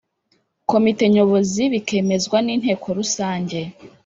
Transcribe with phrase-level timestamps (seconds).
[0.71, 3.59] Komite nyobozi bikemezwa n inteko rusange